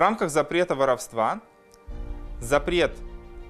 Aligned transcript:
рамках 0.00 0.30
запрета 0.30 0.74
воровства 0.74 1.40
запрет 2.40 2.96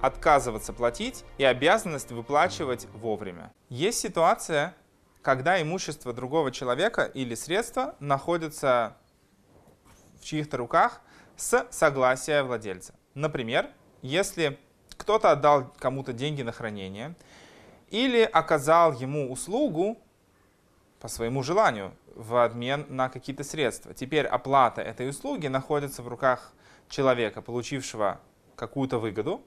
отказываться 0.01 0.73
платить 0.73 1.23
и 1.37 1.43
обязанность 1.43 2.11
выплачивать 2.11 2.87
вовремя. 2.93 3.51
Есть 3.69 3.99
ситуация, 3.99 4.75
когда 5.21 5.61
имущество 5.61 6.13
другого 6.13 6.51
человека 6.51 7.03
или 7.03 7.35
средства 7.35 7.95
находятся 7.99 8.97
в 10.19 10.25
чьих-то 10.25 10.57
руках 10.57 11.01
с 11.37 11.67
согласия 11.71 12.43
владельца. 12.43 12.95
Например, 13.13 13.69
если 14.01 14.59
кто-то 14.97 15.31
отдал 15.31 15.73
кому-то 15.79 16.13
деньги 16.13 16.41
на 16.41 16.51
хранение 16.51 17.15
или 17.89 18.21
оказал 18.21 18.93
ему 18.93 19.31
услугу 19.31 19.97
по 20.99 21.07
своему 21.07 21.43
желанию 21.43 21.93
в 22.15 22.43
обмен 22.43 22.85
на 22.89 23.09
какие-то 23.09 23.43
средства. 23.43 23.93
Теперь 23.93 24.25
оплата 24.25 24.81
этой 24.81 25.09
услуги 25.09 25.47
находится 25.47 26.01
в 26.03 26.07
руках 26.07 26.53
человека, 26.89 27.41
получившего 27.41 28.19
какую-то 28.55 28.99
выгоду, 28.99 29.41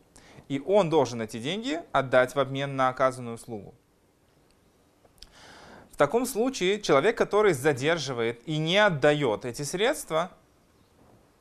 и 0.48 0.60
он 0.64 0.90
должен 0.90 1.22
эти 1.22 1.38
деньги 1.38 1.80
отдать 1.92 2.34
в 2.34 2.40
обмен 2.40 2.76
на 2.76 2.88
оказанную 2.88 3.36
услугу. 3.36 3.74
В 5.90 5.96
таком 5.96 6.26
случае 6.26 6.80
человек, 6.80 7.16
который 7.16 7.52
задерживает 7.52 8.42
и 8.48 8.58
не 8.58 8.78
отдает 8.78 9.44
эти 9.44 9.62
средства, 9.62 10.32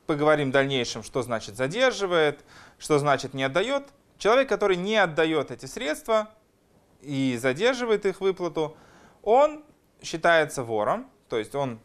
поговорим 0.06 0.50
в 0.50 0.52
дальнейшем, 0.52 1.02
что 1.02 1.22
значит 1.22 1.56
задерживает, 1.56 2.44
что 2.78 2.98
значит 2.98 3.34
не 3.34 3.42
отдает. 3.42 3.88
Человек, 4.16 4.48
который 4.48 4.76
не 4.76 4.96
отдает 4.96 5.50
эти 5.50 5.66
средства 5.66 6.30
и 7.00 7.36
задерживает 7.40 8.06
их 8.06 8.20
выплату, 8.20 8.76
он 9.22 9.64
считается 10.02 10.62
вором, 10.62 11.10
то 11.34 11.38
есть 11.38 11.56
он, 11.56 11.80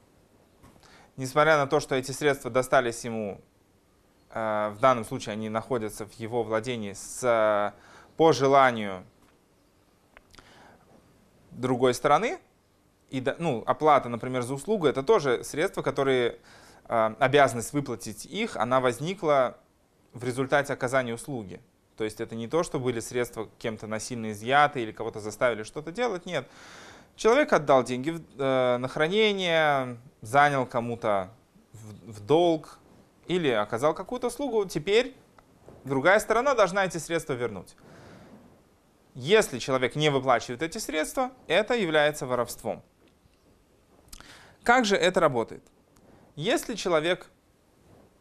несмотря 1.18 1.58
на 1.58 1.66
то, 1.66 1.80
что 1.80 1.96
эти 1.96 2.12
средства 2.12 2.52
достались 2.52 3.04
ему, 3.04 3.42
э, 4.30 4.72
в 4.76 4.80
данном 4.80 5.04
случае 5.04 5.34
они 5.34 5.50
находятся 5.50 6.06
в 6.06 6.14
его 6.20 6.44
владении 6.44 6.94
с, 6.94 7.74
по 8.16 8.32
желанию 8.32 9.04
другой 11.50 11.96
стороны, 11.96 12.38
и 13.10 13.26
ну, 13.40 13.64
оплата, 13.66 14.08
например, 14.08 14.44
за 14.44 14.54
услугу, 14.54 14.86
это 14.86 15.02
тоже 15.02 15.44
средства, 15.44 15.82
которые, 15.82 16.38
э, 16.88 17.16
обязанность 17.18 17.74
выплатить 17.74 18.28
их, 18.28 18.56
она 18.56 18.80
возникла 18.80 19.58
в 20.14 20.24
результате 20.24 20.74
оказания 20.74 21.16
услуги. 21.16 21.60
То 21.98 22.04
есть 22.04 22.22
это 22.22 22.36
не 22.36 22.48
то, 22.48 22.62
что 22.62 22.80
были 22.80 23.00
средства 23.00 23.50
кем-то 23.58 23.88
насильно 23.88 24.32
изъяты 24.32 24.84
или 24.84 24.92
кого-то 24.92 25.20
заставили 25.20 25.64
что-то 25.64 25.92
делать, 25.92 26.28
нет. 26.28 26.48
Человек 27.20 27.52
отдал 27.52 27.84
деньги 27.84 28.16
э, 28.38 28.78
на 28.78 28.88
хранение, 28.88 29.98
занял 30.22 30.66
кому-то 30.66 31.30
в, 31.74 32.26
долг 32.26 32.80
или 33.28 33.50
оказал 33.50 33.94
какую-то 33.94 34.28
услугу. 34.28 34.64
Теперь 34.64 35.18
другая 35.84 36.20
сторона 36.20 36.56
должна 36.56 36.86
эти 36.86 36.98
средства 36.98 37.34
вернуть. 37.34 37.76
Если 39.16 39.60
человек 39.60 39.98
не 39.98 40.10
выплачивает 40.10 40.62
эти 40.62 40.78
средства, 40.78 41.34
это 41.48 41.74
является 41.74 42.26
воровством. 42.26 42.82
Как 44.64 44.86
же 44.86 44.96
это 44.96 45.20
работает? 45.20 45.64
Если 46.38 46.74
человек 46.76 47.30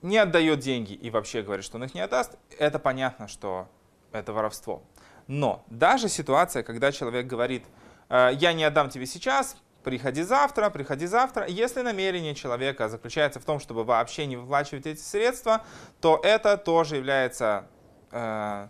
не 0.03 0.19
отдает 0.19 0.59
деньги 0.59 0.95
и 0.95 1.09
вообще 1.11 1.43
говорит, 1.43 1.65
что 1.65 1.77
он 1.77 1.85
их 1.85 1.95
не 1.95 2.01
отдаст, 2.01 2.37
это 2.59 2.81
понятно, 2.81 3.29
что 3.29 3.69
это 4.11 4.33
воровство. 4.33 4.83
Но 5.29 5.65
даже 5.69 6.09
ситуация, 6.09 6.65
когда 6.65 6.91
человек 6.91 7.29
говорит, 7.29 7.63
я 8.11 8.53
не 8.53 8.65
отдам 8.65 8.91
тебе 8.91 9.07
сейчас, 9.07 9.57
приходи 9.85 10.23
завтра, 10.23 10.71
приходи 10.71 11.07
завтра. 11.07 11.47
Если 11.47 11.83
намерение 11.83 12.35
человека 12.35 12.89
заключается 12.89 13.41
в 13.41 13.45
том, 13.45 13.61
чтобы 13.61 13.85
вообще 13.85 14.27
не 14.27 14.37
выплачивать 14.37 14.87
эти 14.87 15.01
средства, 15.01 15.65
то 16.01 16.21
это 16.23 16.57
тоже 16.57 16.97
является 16.97 17.67
э, 18.11 18.69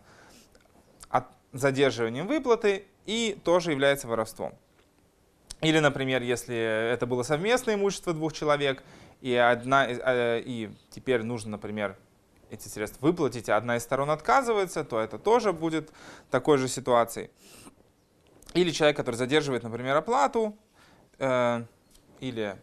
задерживанием 1.52 2.26
выплаты 2.26 2.86
и 3.06 3.38
тоже 3.44 3.72
является 3.72 4.08
воровством. 4.08 4.54
Или, 5.60 5.80
например, 5.80 6.22
если 6.22 6.56
это 6.92 7.06
было 7.06 7.22
совместное 7.22 7.74
имущество 7.74 8.12
двух 8.12 8.32
человек, 8.32 8.82
и, 9.20 9.34
одна, 9.34 9.86
э, 9.88 10.40
и 10.44 10.70
теперь 10.90 11.22
нужно, 11.22 11.52
например, 11.52 11.96
эти 12.50 12.68
средства 12.68 13.06
выплатить, 13.06 13.48
а 13.48 13.56
одна 13.56 13.76
из 13.76 13.82
сторон 13.82 14.10
отказывается, 14.10 14.84
то 14.84 15.00
это 15.00 15.18
тоже 15.18 15.52
будет 15.52 15.90
такой 16.30 16.58
же 16.58 16.68
ситуацией. 16.68 17.30
Или 18.54 18.70
человек, 18.70 18.96
который 18.96 19.16
задерживает, 19.16 19.62
например, 19.62 19.96
оплату 19.96 20.56
э, 21.18 21.64
или 22.20 22.56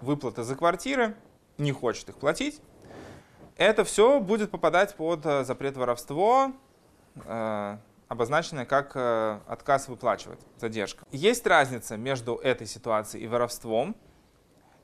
выплаты 0.00 0.42
за 0.42 0.54
квартиры, 0.54 1.16
не 1.56 1.72
хочет 1.72 2.08
их 2.08 2.16
платить. 2.16 2.60
Это 3.56 3.84
все 3.84 4.20
будет 4.20 4.50
попадать 4.50 4.94
под 4.94 5.24
э, 5.26 5.44
запрет 5.44 5.76
воровства, 5.76 6.52
э, 7.16 7.78
обозначенное 8.06 8.66
как 8.66 8.92
э, 8.94 9.40
отказ 9.48 9.88
выплачивать, 9.88 10.40
задержка. 10.58 11.04
Есть 11.10 11.46
разница 11.46 11.96
между 11.96 12.36
этой 12.36 12.66
ситуацией 12.66 13.24
и 13.24 13.26
воровством, 13.26 13.96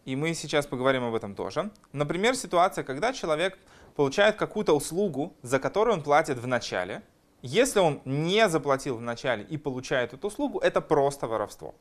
и 0.04 0.16
мы 0.16 0.34
сейчас 0.34 0.66
поговорим 0.66 1.04
об 1.04 1.14
этом 1.14 1.34
тоже. 1.34 1.70
Например, 1.92 2.34
ситуация, 2.34 2.82
когда 2.82 3.12
человек 3.12 3.58
получает 3.94 4.36
какую-то 4.36 4.74
услугу, 4.74 5.34
за 5.42 5.60
которую 5.60 5.94
он 5.94 6.02
платит 6.02 6.38
в 6.38 6.46
начале– 6.46 7.02
если 7.46 7.78
он 7.78 8.00
не 8.06 8.48
заплатил 8.48 8.96
вначале 8.96 9.44
и 9.44 9.58
получает 9.58 10.14
эту 10.14 10.28
услугу, 10.28 10.60
это 10.60 10.80
просто 10.80 11.26
воровство. 11.26 11.74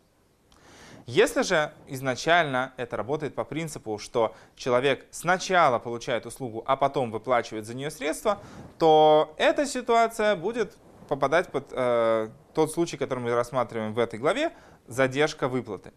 Если 1.05 1.41
же 1.41 1.71
изначально 1.87 2.73
это 2.75 2.97
работает 2.97 3.33
по 3.33 3.45
принципу, 3.45 3.97
что 3.97 4.35
человек 4.57 5.05
сначала 5.09 5.79
получает 5.79 6.25
услугу, 6.25 6.65
а 6.65 6.75
потом 6.75 7.11
выплачивает 7.11 7.65
за 7.65 7.75
нее 7.75 7.91
средства, 7.91 8.39
то 8.77 9.33
эта 9.37 9.65
ситуация 9.65 10.35
будет 10.35 10.77
попадать 11.07 11.49
под 11.49 11.67
э, 11.71 12.29
тот 12.53 12.73
случай, 12.73 12.97
который 12.97 13.19
мы 13.19 13.33
рассматриваем 13.33 13.93
в 13.93 13.99
этой 13.99 14.19
главе, 14.19 14.51
задержка 14.87 15.47
выплаты. 15.47 15.93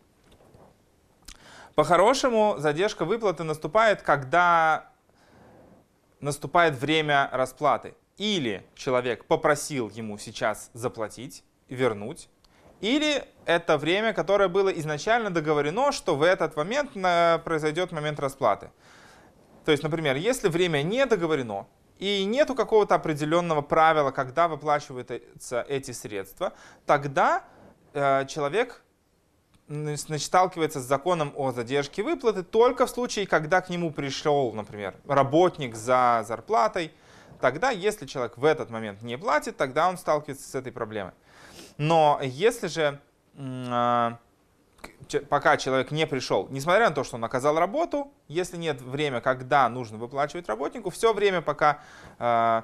По-хорошему, 1.75 2.55
задержка 2.59 3.05
выплаты 3.05 3.43
наступает, 3.43 4.03
когда 4.03 4.93
наступает 6.21 6.77
время 6.77 7.29
расплаты. 7.33 7.97
Или 8.19 8.65
человек 8.75 9.25
попросил 9.27 9.91
ему 9.91 10.19
сейчас 10.19 10.71
заплатить, 10.73 11.45
вернуть, 11.69 12.29
или 12.81 13.25
это 13.47 13.79
время, 13.79 14.13
которое 14.13 14.49
было 14.49 14.69
изначально 14.69 15.31
договорено, 15.31 15.93
что 15.93 16.15
в 16.15 16.23
этот 16.23 16.57
момент 16.57 16.93
произойдет 17.45 17.93
момент 17.93 18.21
расплаты. 18.21 18.71
То 19.65 19.73
есть, 19.73 19.83
например, 19.83 20.17
если 20.17 20.49
время 20.49 20.83
не 20.83 21.05
договорено, 21.07 21.67
и 21.99 22.25
нету 22.25 22.55
какого-то 22.55 22.95
определенного 22.95 23.63
правила, 23.63 24.11
когда 24.11 24.49
выплачиваются 24.49 25.63
эти 25.69 25.93
средства, 25.93 26.53
тогда 26.85 27.45
э, 27.95 28.27
человек 28.27 28.83
значит, 29.67 30.27
сталкивается 30.27 30.81
с 30.81 30.85
законом 30.85 31.33
о 31.37 31.53
задержке 31.53 32.03
выплаты 32.03 32.43
только 32.43 32.87
в 32.87 32.91
случае, 32.91 33.27
когда 33.27 33.61
к 33.63 33.71
нему 33.71 33.91
пришел, 33.91 34.53
например, 34.53 34.95
работник 35.07 35.75
за 35.75 36.23
зарплатой, 36.29 36.93
Тогда, 37.41 37.71
если 37.71 38.07
человек 38.07 38.37
в 38.37 38.45
этот 38.45 38.71
момент 38.71 39.03
не 39.03 39.19
платит, 39.19 39.57
тогда 39.57 39.89
он 39.89 39.99
сталкивается 39.99 40.49
с 40.49 40.55
этой 40.55 40.73
проблемой. 40.73 41.13
Но 41.79 42.19
если 42.23 42.69
же 42.69 43.01
а, 43.39 44.19
пока 45.29 45.57
человек 45.57 45.91
не 45.91 46.07
пришел, 46.07 46.49
несмотря 46.51 46.89
на 46.89 46.95
то, 46.95 47.05
что 47.05 47.17
он 47.17 47.25
оказал 47.25 47.59
работу, 47.59 48.13
если 48.29 48.57
нет 48.57 48.81
времени, 48.81 49.21
когда 49.21 49.69
нужно 49.69 49.99
выплачивать 49.99 50.49
работнику, 50.49 50.91
все 50.91 51.13
время, 51.13 51.43
пока 51.43 51.81
э, 52.19 52.63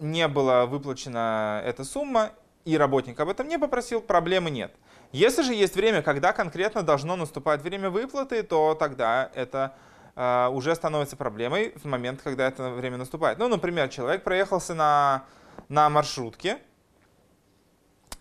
не 0.00 0.28
была 0.28 0.66
выплачена 0.66 1.62
эта 1.64 1.84
сумма, 1.84 2.30
и 2.64 2.76
работник 2.76 3.18
об 3.20 3.28
этом 3.28 3.48
не 3.48 3.58
попросил, 3.58 4.00
проблемы 4.00 4.50
нет. 4.50 4.74
Если 5.12 5.42
же 5.42 5.54
есть 5.54 5.76
время, 5.76 6.02
когда 6.02 6.32
конкретно 6.32 6.82
должно 6.82 7.16
наступать 7.16 7.62
время 7.62 7.90
выплаты, 7.90 8.42
то 8.42 8.74
тогда 8.74 9.30
это 9.34 9.58
а, 9.58 9.76
уже 10.16 10.74
становится 10.74 11.14
проблемой 11.16 11.74
в 11.76 11.84
момент, 11.84 12.22
когда 12.22 12.48
это 12.48 12.70
время 12.70 12.96
наступает. 12.96 13.38
Ну, 13.38 13.48
например, 13.48 13.88
человек 13.88 14.22
проехался 14.24 14.74
на, 14.74 15.24
на 15.68 15.90
маршрутке, 15.90 16.58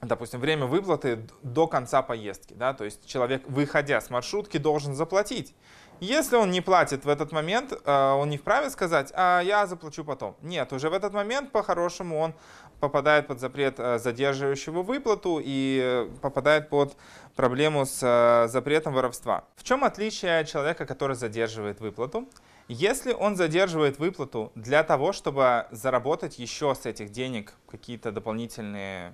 допустим, 0.02 0.40
время 0.40 0.66
выплаты 0.66 1.28
до 1.44 1.68
конца 1.68 2.02
поездки, 2.02 2.54
да, 2.54 2.74
то 2.74 2.84
есть 2.84 3.06
человек, 3.06 3.44
выходя 3.48 4.02
с 4.02 4.10
маршрутки, 4.10 4.58
должен 4.58 4.96
заплатить. 4.96 5.54
Если 6.02 6.36
он 6.36 6.52
не 6.52 6.60
платит 6.60 7.06
в 7.06 7.10
этот 7.10 7.32
момент, 7.32 7.72
э, 7.72 8.12
он 8.12 8.30
не 8.30 8.38
вправе 8.38 8.70
сказать, 8.70 9.14
а 9.16 9.40
я 9.40 9.66
заплачу 9.66 10.04
потом. 10.04 10.36
Нет, 10.42 10.74
уже 10.74 10.90
в 10.90 10.94
этот 10.94 11.14
момент 11.14 11.54
по-хорошему 11.54 12.20
он 12.20 12.34
попадает 12.82 13.28
под 13.28 13.40
запрет 13.40 13.76
э, 13.78 13.98
задерживающего 13.98 14.84
выплату 14.84 15.40
и 15.42 15.80
э, 15.82 16.10
попадает 16.22 16.70
под 16.70 16.98
проблему 17.36 17.86
с 17.86 18.48
запретом 18.50 18.94
воровства. 18.94 19.46
В 19.56 19.64
чем 19.64 19.86
отличие 19.86 20.44
человека, 20.46 20.86
который 20.86 21.16
задерживает 21.16 21.80
выплату? 21.80 22.28
Если 22.68 23.14
он 23.14 23.36
задерживает 23.36 24.00
выплату 24.00 24.52
для 24.56 24.84
того, 24.84 25.14
чтобы 25.14 25.68
заработать 25.72 26.40
еще 26.40 26.76
с 26.76 26.86
этих 26.86 27.12
денег 27.12 27.54
какие-то 27.70 28.12
дополнительные 28.12 29.14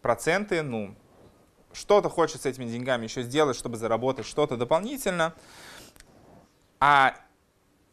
проценты, 0.00 0.62
ну, 0.62 0.94
что-то 1.72 2.08
хочет 2.08 2.42
с 2.42 2.46
этими 2.46 2.66
деньгами 2.66 3.04
еще 3.04 3.22
сделать, 3.22 3.56
чтобы 3.56 3.76
заработать 3.76 4.26
что-то 4.26 4.56
дополнительно, 4.56 5.34
а 6.80 7.16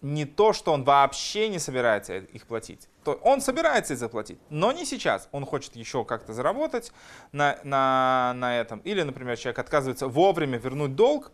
не 0.02 0.26
то, 0.26 0.54
что 0.54 0.74
он 0.74 0.84
вообще 0.84 1.48
не 1.48 1.60
собирается 1.60 2.18
их 2.18 2.48
платить. 2.48 2.90
То 3.04 3.14
он 3.24 3.42
собирается 3.42 3.94
их 3.94 4.00
заплатить, 4.00 4.40
но 4.50 4.72
не 4.72 4.86
сейчас. 4.86 5.30
Он 5.32 5.46
хочет 5.46 5.76
еще 5.76 6.06
как-то 6.06 6.34
заработать 6.34 6.92
на, 7.32 7.60
на, 7.64 8.34
на 8.36 8.60
этом. 8.60 8.80
Или, 8.80 9.04
например, 9.04 9.38
человек 9.38 9.60
отказывается 9.60 10.08
вовремя 10.08 10.58
вернуть 10.58 10.96
долг, 10.96 11.32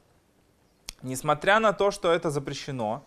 несмотря 1.01 1.60
на 1.60 1.74
то, 1.74 1.92
что 1.92 2.12
это 2.12 2.30
запрещено, 2.30 3.06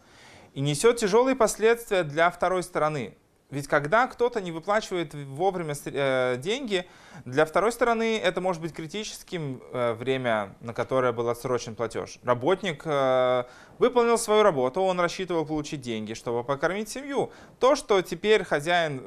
и 0.55 0.61
несет 0.61 0.97
тяжелые 0.97 1.37
последствия 1.37 2.03
для 2.03 2.31
второй 2.31 2.62
стороны. 2.62 3.17
Ведь 3.50 3.67
когда 3.67 4.06
кто-то 4.06 4.41
не 4.41 4.52
выплачивает 4.52 5.12
вовремя 5.14 5.75
э, 5.85 6.37
деньги, 6.38 6.87
для 7.25 7.44
второй 7.44 7.73
стороны 7.73 8.19
это 8.19 8.41
может 8.41 8.62
быть 8.62 8.73
критическим 8.73 9.61
э, 9.73 9.94
время, 9.94 10.55
на 10.61 10.73
которое 10.73 11.12
был 11.12 11.29
отсрочен 11.29 11.75
платеж. 11.75 12.19
Работник 12.23 12.82
э, 12.85 13.44
выполнил 13.79 14.19
свою 14.19 14.44
работу, 14.44 14.82
он 14.82 15.00
рассчитывал 15.00 15.44
получить 15.44 15.81
деньги, 15.81 16.14
чтобы 16.14 16.44
покормить 16.44 16.88
семью. 16.88 17.32
То, 17.58 17.75
что 17.75 18.00
теперь 18.02 18.44
хозяин, 18.44 19.02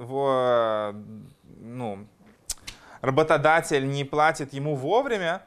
ну, 1.59 2.07
работодатель 3.01 3.87
не 3.89 4.03
платит 4.03 4.53
ему 4.53 4.75
вовремя, 4.75 5.41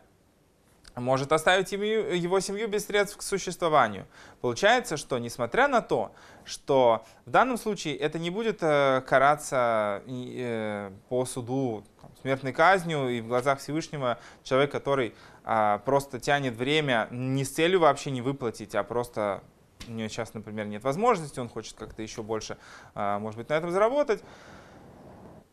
может 0.96 1.32
оставить 1.32 1.72
его 1.72 2.40
семью 2.40 2.69
без 2.69 2.87
средств 2.87 3.19
к 3.19 3.22
существованию. 3.22 4.06
Получается, 4.40 4.96
что 4.96 5.19
несмотря 5.19 5.69
на 5.69 5.82
то, 5.82 6.12
что 6.44 7.04
в 7.26 7.31
данном 7.31 7.58
случае 7.58 7.96
это 7.96 8.19
не 8.19 8.31
будет 8.31 8.58
э, 8.62 9.02
караться 9.06 10.02
э, 10.06 10.90
по 11.08 11.25
суду 11.26 11.84
смертной 12.22 12.52
казнью 12.52 13.08
и 13.08 13.20
в 13.20 13.28
глазах 13.28 13.60
Всевышнего 13.60 14.19
человек, 14.43 14.72
который 14.72 15.14
а, 15.44 15.78
просто 15.78 16.19
тянет 16.19 16.56
время 16.56 17.06
не 17.12 17.44
с 17.44 17.50
целью 17.50 17.81
вообще 17.81 18.10
не 18.10 18.20
выплатить, 18.20 18.75
а 18.75 18.82
просто 18.82 19.44
у 19.87 19.93
него 19.93 20.08
сейчас, 20.08 20.34
например, 20.34 20.66
нет 20.66 20.82
возможности, 20.82 21.38
он 21.38 21.48
хочет 21.48 21.76
как-то 21.76 22.02
еще 22.02 22.22
больше, 22.22 22.58
а, 22.94 23.20
может 23.20 23.38
быть, 23.38 23.48
на 23.48 23.54
этом 23.54 23.70
заработать, 23.70 24.25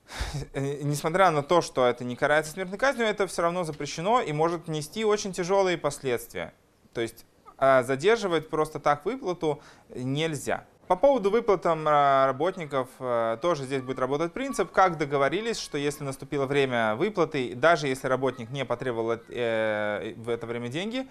несмотря 0.54 1.32
на 1.32 1.44
то, 1.44 1.62
что 1.62 1.86
это 1.86 2.04
не 2.04 2.16
карается 2.16 2.52
смертной 2.52 2.78
казнью, 2.78 3.08
это 3.08 3.28
все 3.28 3.42
равно 3.42 3.64
запрещено 3.64 4.22
и 4.22 4.32
может 4.32 4.68
нести 4.68 5.06
очень 5.06 5.34
тяжелые 5.34 5.78
последствия. 5.78 6.54
То 6.94 7.02
есть 7.02 7.26
а, 7.58 7.84
задерживать 7.84 8.50
просто 8.50 8.80
так 8.80 9.06
выплату 9.06 9.62
нельзя. 9.90 10.66
По 10.88 10.98
поводу 10.98 11.32
выплатам 11.32 11.86
а, 11.88 12.26
работников 12.28 12.90
а, 13.00 13.38
тоже 13.38 13.64
здесь 13.64 13.82
будет 13.82 14.00
работать 14.00 14.34
принцип, 14.34 14.72
как 14.72 14.98
договорились, 14.98 15.58
что 15.58 15.78
если 15.78 16.04
наступило 16.04 16.46
время 16.46 16.96
выплаты, 16.96 17.56
даже 17.56 17.88
если 17.88 18.08
работник 18.08 18.50
не 18.50 18.66
потребовал 18.66 19.18
э, 19.30 20.14
в 20.18 20.30
это 20.30 20.46
время 20.46 20.68
деньги, 20.68 21.08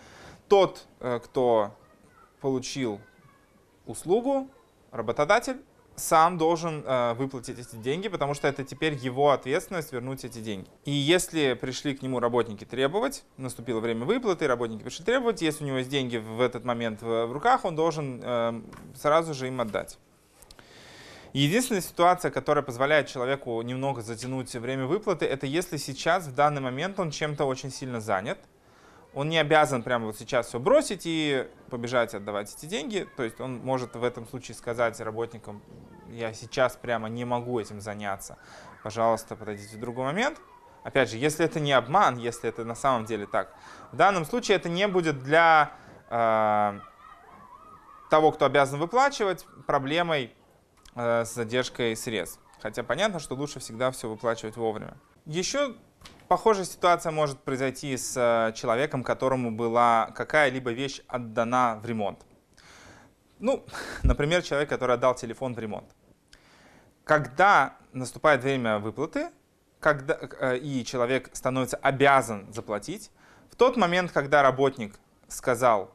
тот, 0.49 0.87
э, 1.01 1.21
кто 1.25 1.75
получил 2.41 3.01
услугу, 3.87 4.51
работодатель, 4.91 5.63
сам 5.97 6.39
должен 6.39 6.83
э, 6.85 7.15
выплатить 7.15 7.59
эти 7.59 7.77
деньги, 7.77 8.09
потому 8.09 8.35
что 8.35 8.49
это 8.49 8.65
теперь 8.65 8.95
его 8.95 9.31
ответственность 9.31 9.93
вернуть 9.93 10.25
эти 10.25 10.39
деньги. 10.39 10.67
И 10.85 10.91
если 10.91 11.55
пришли 11.55 11.95
к 11.95 12.03
нему 12.03 12.21
работники 12.21 12.65
требовать, 12.65 13.25
наступило 13.37 13.81
время 13.81 14.05
выплаты, 14.05 14.47
работники 14.47 14.83
пришли 14.83 15.05
требовать, 15.05 15.43
если 15.43 15.65
у 15.65 15.67
него 15.67 15.79
есть 15.79 15.91
деньги 15.91 16.17
в 16.17 16.41
этот 16.41 16.65
момент 16.65 17.03
в, 17.03 17.27
в 17.27 17.33
руках, 17.33 17.65
он 17.65 17.77
должен 17.77 18.21
э, 18.23 18.63
сразу 18.95 19.35
же 19.35 19.49
им 19.49 19.61
отдать. 19.61 19.99
Единственная 21.33 21.81
ситуация, 21.81 22.31
которая 22.31 22.63
позволяет 22.63 23.09
человеку 23.09 23.61
немного 23.63 24.03
затянуть 24.03 24.53
время 24.55 24.87
выплаты, 24.87 25.25
это 25.25 25.47
если 25.47 25.79
сейчас, 25.79 26.27
в 26.27 26.35
данный 26.35 26.61
момент, 26.61 27.01
он 27.01 27.11
чем-то 27.11 27.47
очень 27.47 27.71
сильно 27.71 28.01
занят, 28.01 28.39
он 29.15 29.29
не 29.29 29.39
обязан 29.39 29.83
прямо 29.83 30.07
вот 30.07 30.17
сейчас 30.17 30.49
все 30.49 30.59
бросить 30.59 31.03
и 31.05 31.49
побежать 31.71 32.15
отдавать 32.15 32.55
эти 32.55 32.67
деньги. 32.67 33.09
То 33.17 33.23
есть 33.23 33.41
он 33.41 33.59
может 33.59 33.95
в 33.95 34.05
этом 34.05 34.27
случае 34.27 34.55
сказать 34.55 34.99
работникам, 35.01 35.63
я 36.09 36.33
сейчас 36.33 36.77
прямо 36.77 37.09
не 37.09 37.25
могу 37.25 37.59
этим 37.59 37.81
заняться, 37.81 38.39
пожалуйста, 38.83 39.37
подойдите 39.37 39.77
в 39.77 39.81
другой 39.81 40.05
момент. 40.07 40.41
Опять 40.85 41.11
же, 41.11 41.17
если 41.17 41.45
это 41.45 41.61
не 41.61 41.73
обман, 41.73 42.19
если 42.19 42.49
это 42.49 42.65
на 42.65 42.75
самом 42.75 43.05
деле 43.05 43.27
так, 43.27 43.55
в 43.93 43.97
данном 43.97 44.25
случае 44.25 44.57
это 44.57 44.69
не 44.69 44.89
будет 44.89 45.23
для 45.23 45.73
э, 46.11 46.81
того, 48.11 48.33
кто 48.33 48.47
обязан 48.47 48.81
выплачивать, 48.81 49.47
проблемой 49.67 50.35
э, 50.95 51.25
с 51.25 51.35
задержкой 51.35 51.95
средств. 51.97 52.41
Хотя 52.61 52.83
понятно, 52.83 53.21
что 53.21 53.37
лучше 53.37 53.61
всегда 53.61 53.91
все 53.93 54.09
выплачивать 54.09 54.57
вовремя. 54.57 54.97
Еще 55.25 55.77
Похожая 56.29 56.65
ситуация 56.65 57.13
может 57.13 57.41
произойти 57.41 57.97
с 57.97 58.17
э, 58.17 58.53
человеком, 58.55 59.05
которому 59.05 59.51
была 59.51 60.13
какая-либо 60.17 60.73
вещь 60.73 61.03
отдана 61.07 61.79
в 61.83 61.87
ремонт. 61.87 62.25
Ну, 63.39 63.65
например, 64.03 64.43
человек, 64.43 64.69
который 64.69 64.95
отдал 64.95 65.15
телефон 65.15 65.55
в 65.55 65.59
ремонт. 65.59 65.95
Когда 67.05 67.77
наступает 67.93 68.43
время 68.43 68.79
выплаты, 68.79 69.31
когда, 69.79 70.19
э, 70.41 70.59
и 70.59 70.85
человек 70.85 71.29
становится 71.35 71.77
обязан 71.77 72.51
заплатить, 72.53 73.11
в 73.51 73.57
тот 73.57 73.77
момент, 73.77 74.13
когда 74.13 74.43
работник 74.43 74.95
сказал, 75.29 75.95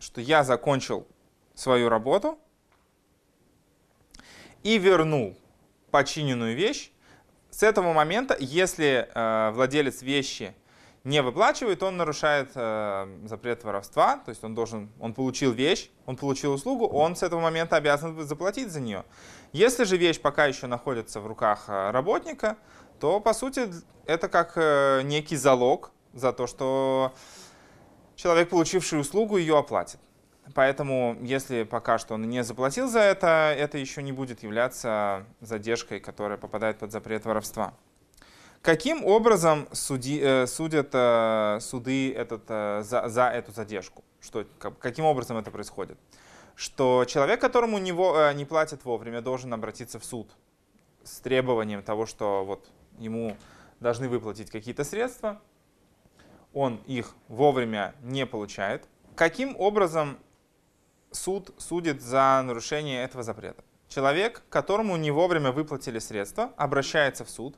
что 0.00 0.20
я 0.20 0.42
закончил 0.42 1.06
свою 1.54 1.88
работу 1.88 2.38
и 4.62 4.78
вернул 4.78 5.36
починенную 5.90 6.56
вещь, 6.56 6.90
с 7.50 7.62
этого 7.62 7.92
момента, 7.92 8.36
если 8.38 9.08
э, 9.12 9.50
владелец 9.52 10.02
вещи 10.02 10.54
не 11.04 11.22
выплачивает, 11.22 11.82
он 11.82 11.96
нарушает 11.96 12.50
э, 12.54 13.18
запрет 13.24 13.64
воровства, 13.64 14.18
то 14.18 14.30
есть 14.30 14.44
он 14.44 14.54
должен, 14.54 14.90
он 15.00 15.14
получил 15.14 15.52
вещь, 15.52 15.90
он 16.06 16.16
получил 16.16 16.52
услугу, 16.52 16.86
он 16.86 17.16
с 17.16 17.22
этого 17.22 17.40
момента 17.40 17.76
обязан 17.76 18.20
заплатить 18.26 18.70
за 18.70 18.80
нее. 18.80 19.04
Если 19.52 19.84
же 19.84 19.96
вещь 19.96 20.20
пока 20.20 20.46
еще 20.46 20.66
находится 20.66 21.20
в 21.20 21.26
руках 21.26 21.64
э, 21.68 21.90
работника, 21.90 22.58
то 23.00 23.20
по 23.20 23.32
сути 23.32 23.70
это 24.06 24.28
как 24.28 24.52
э, 24.56 25.02
некий 25.04 25.36
залог 25.36 25.92
за 26.12 26.32
то, 26.32 26.46
что 26.46 27.14
человек, 28.16 28.50
получивший 28.50 29.00
услугу, 29.00 29.38
ее 29.38 29.56
оплатит. 29.56 30.00
Поэтому, 30.54 31.16
если 31.20 31.64
пока 31.64 31.98
что 31.98 32.14
он 32.14 32.28
не 32.28 32.42
заплатил 32.42 32.88
за 32.88 33.00
это, 33.00 33.54
это 33.56 33.78
еще 33.78 34.02
не 34.02 34.12
будет 34.12 34.42
являться 34.42 35.26
задержкой, 35.40 36.00
которая 36.00 36.38
попадает 36.38 36.78
под 36.78 36.92
запрет 36.92 37.24
воровства. 37.24 37.74
Каким 38.62 39.04
образом 39.04 39.68
суди, 39.72 40.20
э, 40.20 40.46
судят 40.46 40.90
э, 40.92 41.58
суды 41.60 42.12
этот, 42.12 42.42
э, 42.48 42.82
за, 42.82 43.08
за 43.08 43.28
эту 43.28 43.52
задержку? 43.52 44.04
Что, 44.20 44.44
каким 44.58 45.04
образом 45.04 45.36
это 45.36 45.50
происходит? 45.50 45.98
Что 46.56 47.04
человек, 47.06 47.40
которому 47.40 47.78
не, 47.78 47.92
во, 47.92 48.32
не 48.32 48.44
платят 48.44 48.84
вовремя, 48.84 49.20
должен 49.20 49.54
обратиться 49.54 50.00
в 50.00 50.04
суд 50.04 50.30
с 51.04 51.20
требованием 51.20 51.82
того, 51.82 52.04
что 52.04 52.44
вот 52.44 52.68
ему 52.98 53.36
должны 53.78 54.08
выплатить 54.08 54.50
какие-то 54.50 54.82
средства, 54.82 55.40
он 56.52 56.80
их 56.86 57.14
вовремя 57.28 57.94
не 58.02 58.26
получает. 58.26 58.88
Каким 59.14 59.54
образом 59.56 60.18
суд 61.10 61.54
судит 61.58 62.02
за 62.02 62.42
нарушение 62.44 63.04
этого 63.04 63.22
запрета. 63.22 63.64
Человек, 63.88 64.42
которому 64.50 64.96
не 64.96 65.10
вовремя 65.10 65.50
выплатили 65.52 65.98
средства, 65.98 66.52
обращается 66.56 67.24
в 67.24 67.30
суд, 67.30 67.56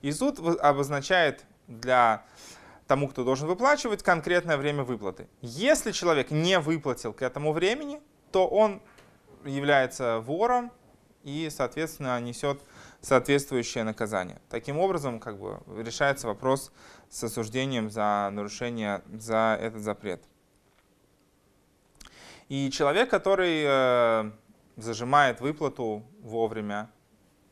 и 0.00 0.12
суд 0.12 0.38
обозначает 0.60 1.44
для 1.66 2.24
тому, 2.86 3.08
кто 3.08 3.24
должен 3.24 3.46
выплачивать, 3.46 4.02
конкретное 4.02 4.56
время 4.56 4.82
выплаты. 4.82 5.28
Если 5.42 5.92
человек 5.92 6.30
не 6.30 6.58
выплатил 6.58 7.12
к 7.12 7.22
этому 7.22 7.52
времени, 7.52 8.00
то 8.32 8.48
он 8.48 8.80
является 9.44 10.20
вором 10.20 10.72
и, 11.22 11.48
соответственно, 11.50 12.18
несет 12.20 12.62
соответствующее 13.00 13.84
наказание. 13.84 14.40
Таким 14.48 14.78
образом, 14.78 15.20
как 15.20 15.38
бы 15.38 15.60
решается 15.76 16.26
вопрос 16.26 16.72
с 17.10 17.22
осуждением 17.24 17.90
за 17.90 18.30
нарушение 18.32 19.02
за 19.12 19.58
этот 19.60 19.82
запрет. 19.82 20.24
И 22.48 22.70
человек, 22.70 23.10
который 23.10 23.62
э, 23.66 24.30
зажимает 24.76 25.40
выплату 25.40 26.04
вовремя, 26.20 26.90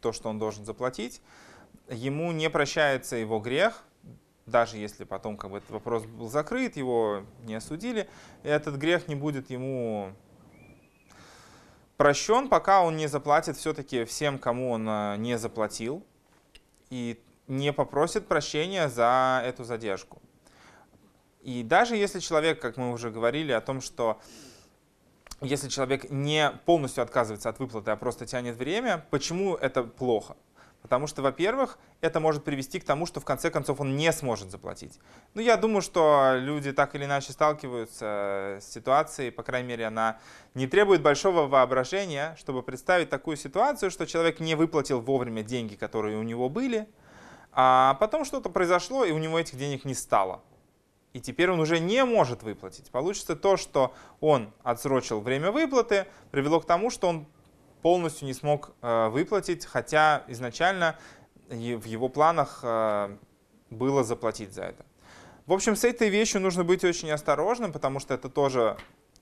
то, 0.00 0.12
что 0.12 0.30
он 0.30 0.38
должен 0.38 0.64
заплатить, 0.64 1.20
ему 1.88 2.32
не 2.32 2.48
прощается 2.48 3.16
его 3.16 3.38
грех, 3.40 3.82
даже 4.46 4.78
если 4.78 5.04
потом 5.04 5.36
как 5.36 5.50
бы, 5.50 5.58
этот 5.58 5.70
вопрос 5.70 6.04
был 6.04 6.28
закрыт, 6.28 6.76
его 6.76 7.24
не 7.42 7.56
осудили, 7.56 8.08
этот 8.42 8.76
грех 8.76 9.08
не 9.08 9.14
будет 9.14 9.50
ему 9.50 10.12
прощен, 11.96 12.48
пока 12.48 12.82
он 12.82 12.96
не 12.96 13.06
заплатит 13.06 13.56
все-таки 13.56 14.04
всем, 14.04 14.38
кому 14.38 14.70
он 14.70 14.88
э, 14.88 15.16
не 15.18 15.36
заплатил, 15.36 16.04
и 16.90 17.20
не 17.48 17.72
попросит 17.72 18.28
прощения 18.28 18.88
за 18.88 19.42
эту 19.44 19.64
задержку. 19.64 20.22
И 21.42 21.62
даже 21.62 21.96
если 21.96 22.18
человек, 22.18 22.60
как 22.60 22.76
мы 22.76 22.92
уже 22.92 23.10
говорили 23.10 23.52
о 23.52 23.60
том, 23.60 23.80
что 23.80 24.20
если 25.40 25.68
человек 25.68 26.10
не 26.10 26.50
полностью 26.64 27.02
отказывается 27.02 27.48
от 27.48 27.58
выплаты, 27.58 27.90
а 27.90 27.96
просто 27.96 28.26
тянет 28.26 28.56
время, 28.56 29.04
почему 29.10 29.54
это 29.54 29.82
плохо? 29.82 30.36
Потому 30.82 31.08
что, 31.08 31.20
во-первых, 31.20 31.78
это 32.00 32.20
может 32.20 32.44
привести 32.44 32.78
к 32.78 32.84
тому, 32.84 33.06
что 33.06 33.18
в 33.18 33.24
конце 33.24 33.50
концов 33.50 33.80
он 33.80 33.96
не 33.96 34.12
сможет 34.12 34.52
заплатить. 34.52 35.00
Ну, 35.34 35.40
я 35.40 35.56
думаю, 35.56 35.82
что 35.82 36.34
люди 36.36 36.72
так 36.72 36.94
или 36.94 37.06
иначе 37.06 37.32
сталкиваются 37.32 38.58
с 38.60 38.72
ситуацией, 38.72 39.32
по 39.32 39.42
крайней 39.42 39.68
мере, 39.68 39.86
она 39.86 40.18
не 40.54 40.68
требует 40.68 41.02
большого 41.02 41.48
воображения, 41.48 42.36
чтобы 42.38 42.62
представить 42.62 43.10
такую 43.10 43.36
ситуацию, 43.36 43.90
что 43.90 44.06
человек 44.06 44.38
не 44.38 44.54
выплатил 44.54 45.00
вовремя 45.00 45.42
деньги, 45.42 45.74
которые 45.74 46.18
у 46.18 46.22
него 46.22 46.48
были, 46.48 46.88
а 47.50 47.94
потом 47.94 48.24
что-то 48.24 48.48
произошло, 48.48 49.04
и 49.04 49.10
у 49.10 49.18
него 49.18 49.40
этих 49.40 49.58
денег 49.58 49.84
не 49.84 49.94
стало. 49.94 50.40
И 51.16 51.20
теперь 51.20 51.50
он 51.50 51.60
уже 51.60 51.78
не 51.78 52.04
может 52.04 52.42
выплатить. 52.42 52.90
Получится 52.90 53.36
то, 53.36 53.56
что 53.56 53.94
он 54.20 54.52
отсрочил 54.62 55.22
время 55.22 55.50
выплаты, 55.50 56.04
привело 56.30 56.60
к 56.60 56.66
тому, 56.66 56.90
что 56.90 57.08
он 57.08 57.26
полностью 57.80 58.26
не 58.26 58.34
смог 58.34 58.74
э, 58.82 59.08
выплатить, 59.08 59.64
хотя 59.64 60.24
изначально 60.28 60.98
в 61.48 61.84
его 61.86 62.10
планах 62.10 62.60
э, 62.62 63.16
было 63.70 64.04
заплатить 64.04 64.52
за 64.52 64.64
это. 64.64 64.84
В 65.46 65.54
общем, 65.54 65.74
с 65.74 65.84
этой 65.84 66.10
вещью 66.10 66.42
нужно 66.42 66.64
быть 66.64 66.84
очень 66.84 67.10
осторожным, 67.10 67.72
потому 67.72 67.98
что 67.98 68.12
это 68.12 68.28
тоже 68.28 68.76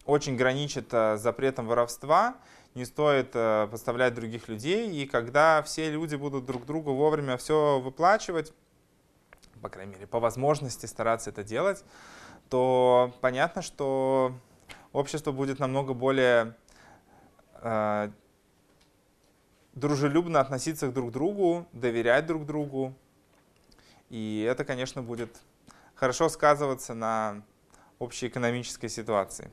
очень 0.04 0.36
граничит 0.36 0.88
э, 0.90 1.16
запретом 1.16 1.68
воровства. 1.68 2.34
Не 2.74 2.86
стоит 2.86 3.30
подставлять 3.30 4.14
других 4.14 4.48
людей. 4.48 4.90
И 4.90 5.06
когда 5.06 5.62
все 5.62 5.92
люди 5.92 6.16
будут 6.16 6.44
друг 6.44 6.66
другу 6.66 6.92
вовремя 6.92 7.36
все 7.36 7.78
выплачивать, 7.78 8.52
по 9.64 9.70
крайней 9.70 9.94
мере, 9.94 10.06
по 10.06 10.20
возможности 10.20 10.84
стараться 10.84 11.30
это 11.30 11.42
делать, 11.42 11.86
то 12.50 13.14
понятно, 13.22 13.62
что 13.62 14.34
общество 14.92 15.32
будет 15.32 15.58
намного 15.58 15.94
более 15.94 16.54
дружелюбно 19.72 20.40
относиться 20.40 20.92
друг 20.92 21.08
к 21.08 21.12
другу, 21.12 21.66
доверять 21.72 22.26
друг 22.26 22.44
другу. 22.44 22.92
И 24.10 24.46
это, 24.46 24.66
конечно, 24.66 25.02
будет 25.02 25.40
хорошо 25.94 26.28
сказываться 26.28 26.92
на 26.92 27.42
общей 27.98 28.26
экономической 28.28 28.88
ситуации. 28.88 29.50